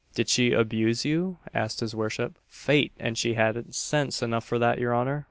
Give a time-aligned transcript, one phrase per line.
[0.15, 2.39] "Did she abuse you?" asked his worship.
[2.47, 5.19] "Fait, an' she hadn't sense enough for that, your honour!"